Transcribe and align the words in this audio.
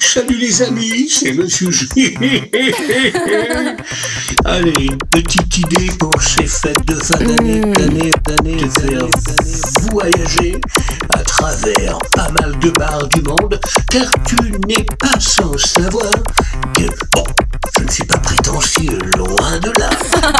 Salut 0.00 0.38
les 0.38 0.62
amis, 0.62 1.08
c'est 1.08 1.32
Monsieur 1.32 1.70
J. 1.70 1.88
Allez, 4.44 4.86
une 4.86 4.98
petite 5.10 5.58
idée 5.58 5.88
pour 5.98 6.20
ces 6.20 6.46
fêtes 6.46 6.84
de 6.86 6.94
fin 6.94 7.16
d'année, 7.18 7.60
d'année, 7.60 8.10
d'année, 8.26 8.56
de 8.56 8.68
faire 8.68 9.06
voyager 9.90 10.60
à 11.10 11.18
travers 11.18 11.98
pas 12.12 12.28
mal 12.30 12.58
de 12.58 12.70
bars 12.70 13.06
du 13.08 13.22
monde, 13.22 13.60
car 13.90 14.10
tu 14.26 14.36
n'es 14.66 14.84
pas 14.98 15.18
sans 15.18 15.56
savoir 15.58 16.10
que, 16.74 16.84
bon, 17.12 17.24
je 17.78 17.84
ne 17.84 17.90
suis 17.90 18.04
pas 18.04 18.18
prétentieux, 18.18 18.98
loin 19.16 19.58
de 19.58 19.72
là, 19.78 19.90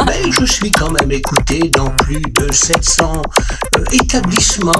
mais 0.05 0.31
je 0.31 0.45
suis 0.45 0.71
quand 0.71 0.91
même 0.91 1.11
écouté 1.11 1.69
dans 1.69 1.89
plus 1.89 2.21
de 2.21 2.51
700 2.51 3.21
euh, 3.75 3.83
établissements 3.91 4.71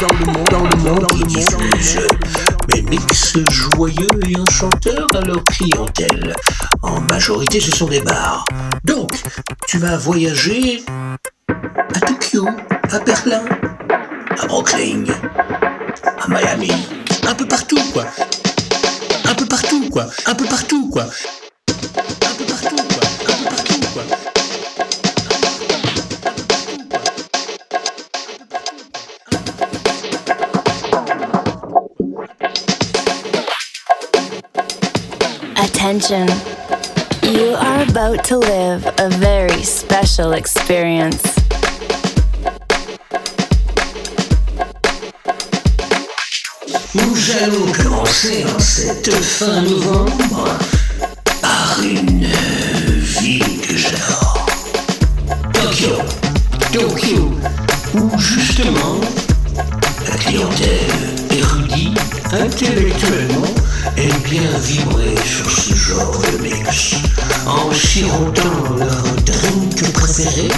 dans 0.00 0.12
le 0.18 0.26
monde, 0.32 0.48
dans 0.50 0.64
le 0.64 0.76
monde, 0.76 1.06
qui 1.08 1.24
diffusent 1.24 2.00
mes 2.74 2.82
mix 2.82 3.36
joyeux 3.50 4.08
et 4.28 4.40
enchanteurs 4.40 5.06
à 5.14 5.20
leur 5.20 5.44
clientèle. 5.44 6.34
En 6.82 7.00
majorité, 7.00 7.60
ce 7.60 7.70
sont 7.70 7.88
des 7.88 8.00
bars. 8.00 8.46
Donc, 8.84 9.12
tu 9.66 9.78
vas 9.78 9.96
voyager 9.96 10.82
à 11.94 12.00
Tokyo, 12.00 12.46
à 12.90 12.98
Berlin, 13.00 13.42
à 14.40 14.46
Brooklyn, 14.46 15.04
à 16.04 16.28
Miami, 16.28 16.70
un 17.26 17.34
peu 17.34 17.46
partout, 17.46 17.80
quoi. 17.92 18.04
Un 19.24 19.34
peu 19.34 19.46
partout, 19.46 19.88
quoi. 19.90 20.06
Un 20.26 20.34
peu 20.34 20.44
partout, 20.44 20.88
quoi. 20.90 21.04
Un 21.04 22.34
peu 22.36 22.44
partout, 22.44 22.76
quoi. 22.76 23.02
Un 23.26 23.36
peu 23.36 23.44
partout, 23.44 23.80
quoi. 23.92 24.02
Attention. 35.56 36.26
You 37.22 37.54
are 37.54 37.82
about 37.82 38.24
to 38.24 38.38
live 38.38 38.86
a 38.98 39.08
very 39.10 39.62
special 39.62 40.32
experience. 40.32 41.37
Nous 47.02 47.16
allons 47.42 47.72
commencer 47.72 48.44
en 48.44 48.58
cette 48.58 49.12
fin 49.14 49.62
novembre 49.62 50.48
par 51.40 51.78
une 51.82 52.26
ville 53.20 53.60
que 53.60 53.76
j'adore. 53.76 54.46
Tokyo. 55.52 55.96
Tokyo. 56.72 57.30
Où 57.94 58.18
justement 58.18 59.00
la 60.08 60.16
clientèle 60.16 61.16
érudite 61.30 61.98
intellectuellement 62.32 63.54
aime 63.96 64.20
bien 64.24 64.58
vibrer 64.60 65.14
sur 65.24 65.50
ce 65.50 65.74
genre 65.74 66.20
de 66.32 66.42
mix. 66.42 66.94
En 67.46 67.72
sirotant 67.72 68.76
leur 68.76 69.02
drink 69.24 69.92
préféré, 69.92 70.48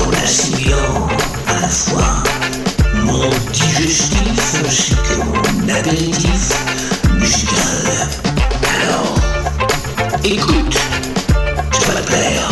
en 0.00 0.24
assimilant 0.24 1.08
à 1.46 1.60
la 1.60 1.68
fois 1.68 2.22
mon 3.04 3.30
digestif 3.52 4.62
ainsi 4.64 4.94
que 4.94 5.16
mon 5.16 5.68
apéritif 5.74 6.52
musical. 7.14 8.08
Alors, 8.80 9.14
écoute, 10.24 10.78
ça 11.72 11.92
va 11.92 12.00
te 12.00 12.06
plaire. 12.06 12.48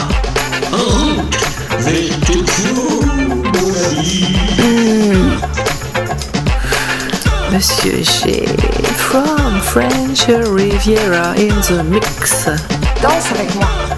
En 0.72 0.98
route 0.98 1.36
vers 1.78 2.20
Tokyo, 2.20 3.02
mon 3.54 3.70
ami. 3.90 4.26
Monsieur 7.52 8.02
G 8.02 8.46
from 8.96 9.60
French 9.60 10.26
Riviera 10.28 11.34
in 11.36 11.60
the 11.62 11.82
mix. 11.84 12.46
Danse 13.02 13.30
avec 13.34 13.54
moi. 13.56 13.91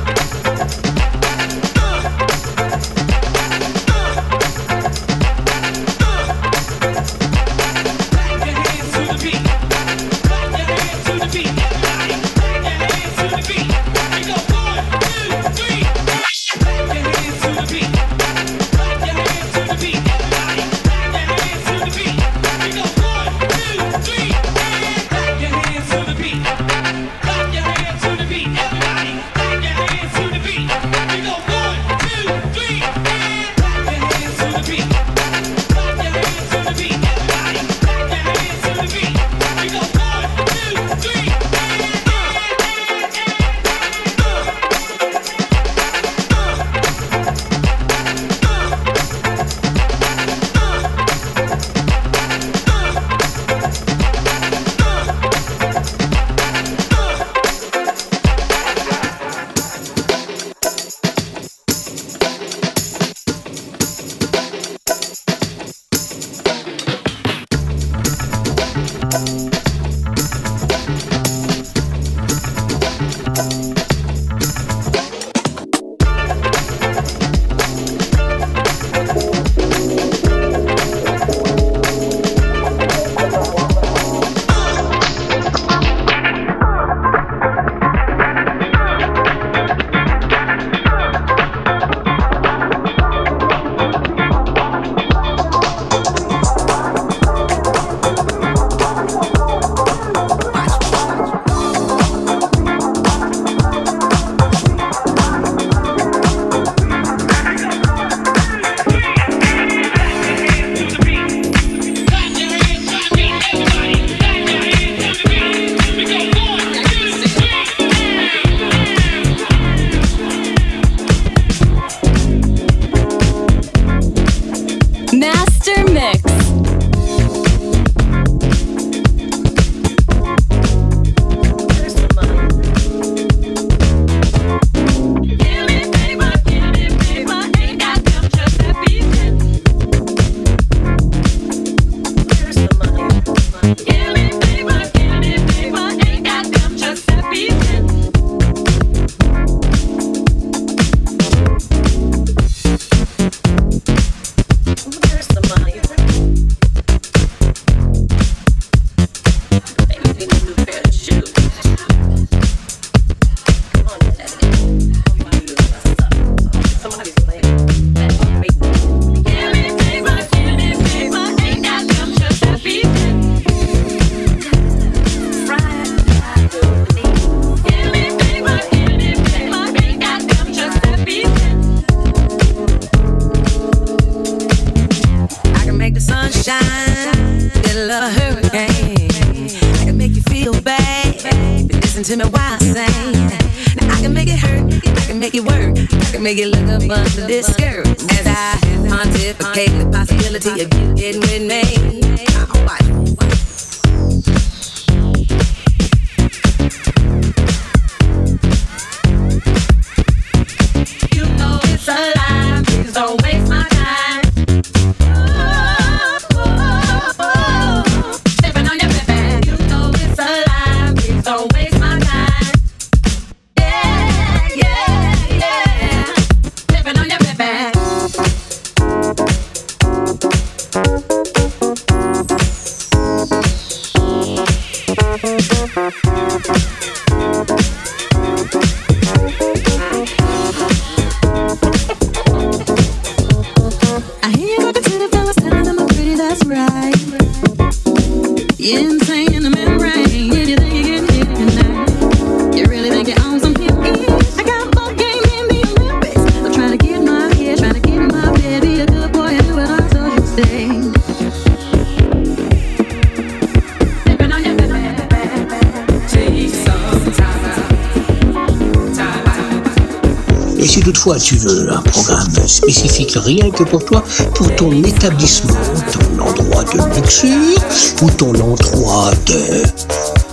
Toi, 271.04 271.18
tu 271.18 271.37
veux 271.37 271.71
un 271.71 271.83
programme 271.83 272.49
spécifique 272.49 273.12
rien 273.16 273.50
que 273.50 273.62
pour 273.62 273.85
toi, 273.85 274.02
pour 274.35 274.56
ton 274.56 274.73
établissement, 274.83 275.52
ton 275.92 276.18
endroit 276.18 276.64
de 276.64 276.97
luxure 276.97 277.62
ou 278.00 278.11
ton 278.11 278.30
endroit 278.30 279.11
de 279.26 279.62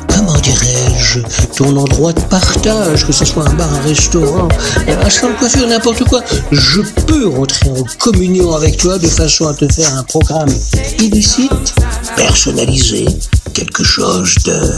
comment 0.08 0.38
dirais-je, 0.38 1.20
ton 1.58 1.76
endroit 1.76 2.14
de 2.14 2.22
partage, 2.22 3.06
que 3.06 3.12
ce 3.12 3.26
soit 3.26 3.50
un 3.50 3.54
bar, 3.56 3.68
un 3.74 3.82
restaurant, 3.82 4.48
un 4.88 5.10
salon 5.10 5.34
de 5.34 5.40
coiffure, 5.40 5.68
n'importe 5.68 6.06
quoi, 6.06 6.22
je 6.54 6.80
peux 7.06 7.28
rentrer 7.28 7.70
en 7.70 7.84
communion 8.00 8.56
avec 8.56 8.78
toi 8.78 8.98
de 8.98 9.10
façon 9.10 9.48
à 9.48 9.54
te 9.54 9.70
faire 9.70 9.94
un 9.98 10.04
programme 10.04 10.56
illicite, 11.02 11.76
personnalisé, 12.16 13.06
quelque 13.54 13.84
chose 13.84 14.36
de 14.46 14.72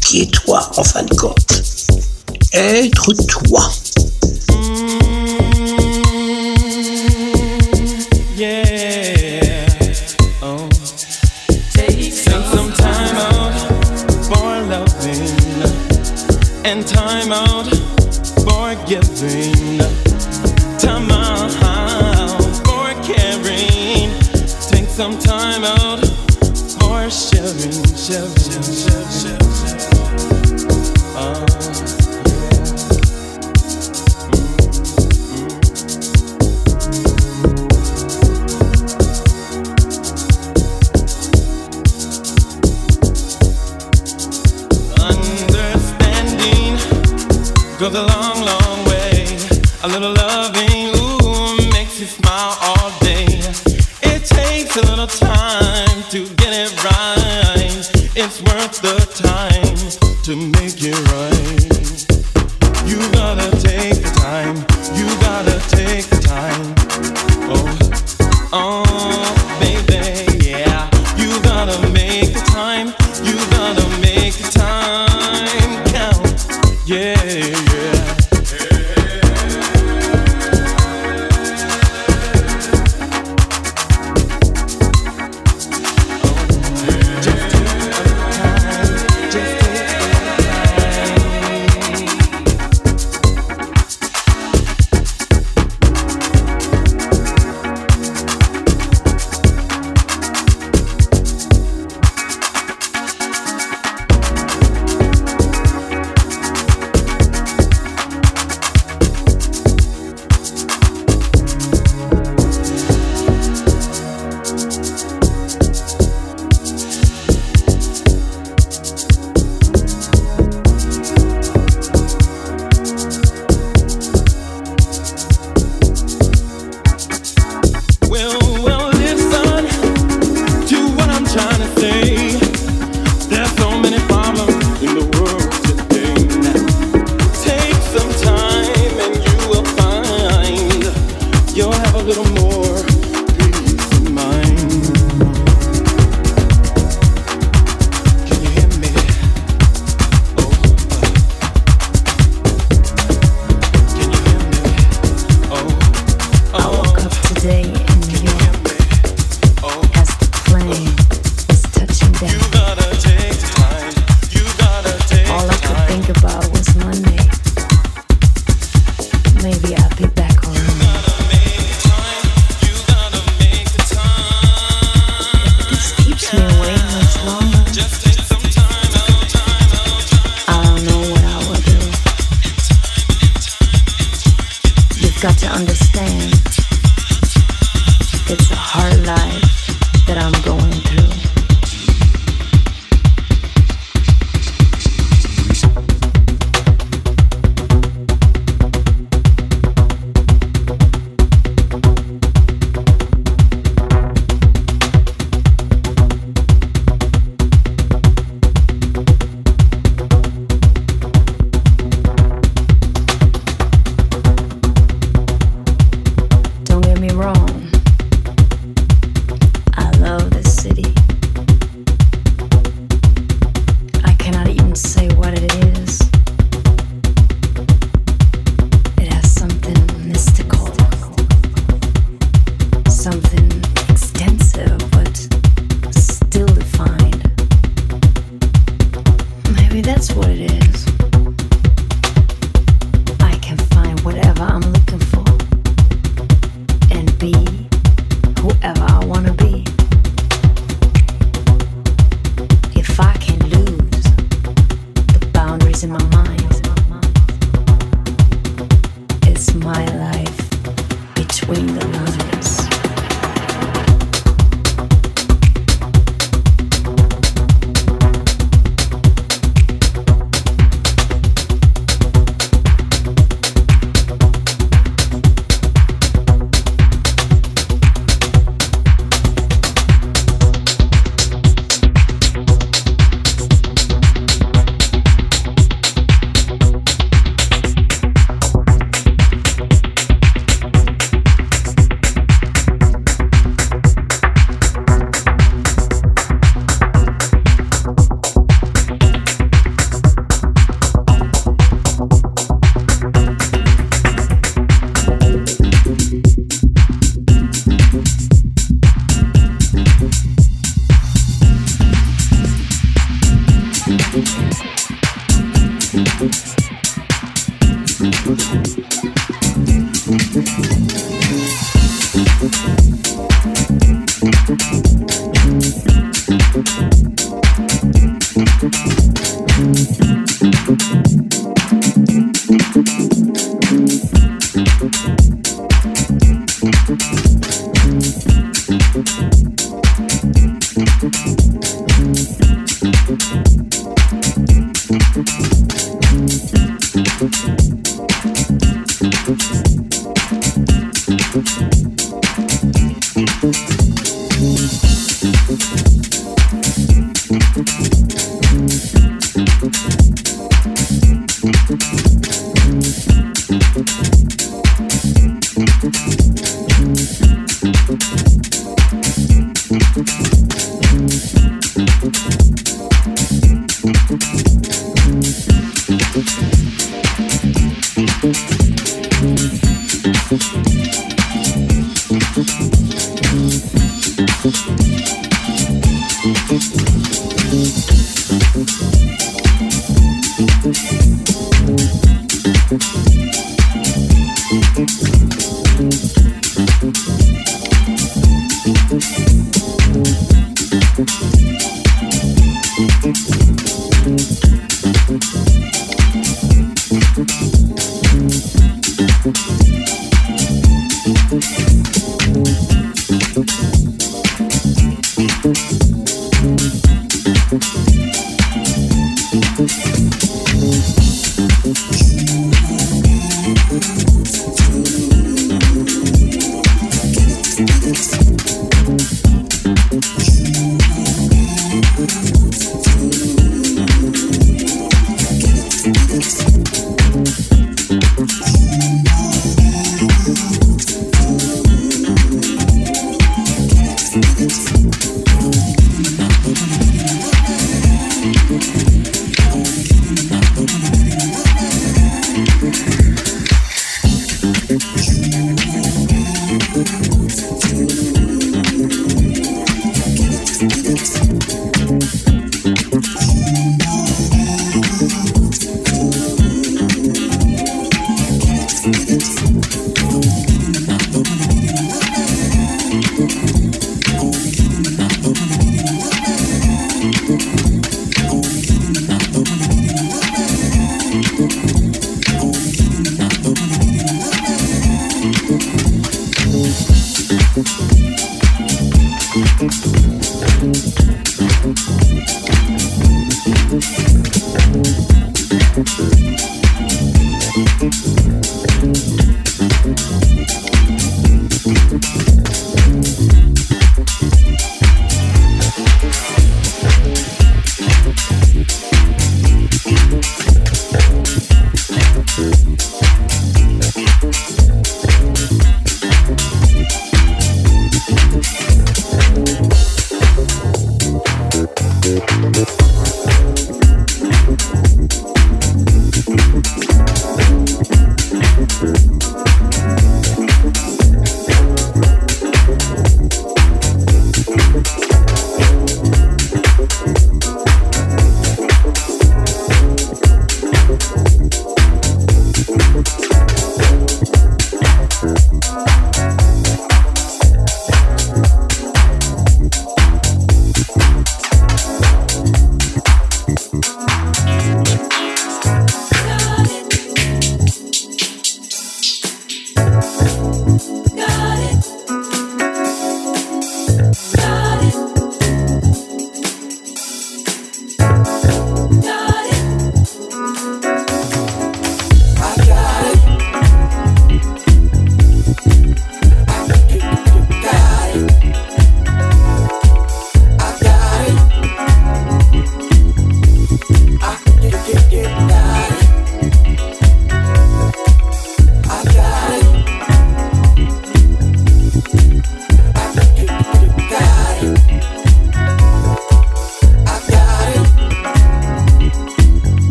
qui 0.00 0.22
est 0.22 0.32
toi 0.32 0.70
en 0.78 0.82
fin 0.82 1.02
de 1.02 1.14
compte. 1.14 1.62
Être 2.54 3.12
toi. 3.26 3.70
Hum. 4.62 5.11